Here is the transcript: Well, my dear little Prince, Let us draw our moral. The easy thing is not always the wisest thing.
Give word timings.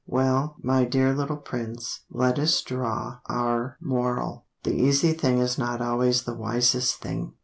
Well, 0.07 0.55
my 0.63 0.83
dear 0.85 1.13
little 1.13 1.37
Prince, 1.37 2.05
Let 2.09 2.39
us 2.39 2.63
draw 2.63 3.19
our 3.29 3.77
moral. 3.79 4.47
The 4.63 4.73
easy 4.73 5.13
thing 5.13 5.37
is 5.37 5.59
not 5.59 5.79
always 5.79 6.23
the 6.23 6.33
wisest 6.33 6.95
thing. 6.95 7.33